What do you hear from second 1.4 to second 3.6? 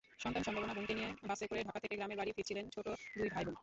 করে ঢাকা থেকে গ্রামের বাড়ি ফিরছিলেন ছোট দুই ভাই-বোন।